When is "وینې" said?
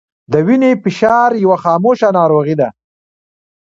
0.47-0.71